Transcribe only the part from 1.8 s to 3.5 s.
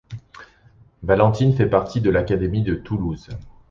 de l'académie de Toulouse.